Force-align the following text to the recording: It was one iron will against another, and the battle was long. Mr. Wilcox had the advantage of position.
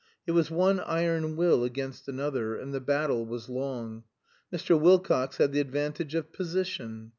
It 0.25 0.31
was 0.31 0.49
one 0.49 0.79
iron 0.79 1.35
will 1.35 1.63
against 1.63 2.07
another, 2.07 2.55
and 2.55 2.73
the 2.73 2.79
battle 2.81 3.23
was 3.23 3.49
long. 3.49 4.03
Mr. 4.51 4.73
Wilcox 4.75 5.37
had 5.37 5.51
the 5.51 5.59
advantage 5.59 6.15
of 6.15 6.33
position. 6.33 7.09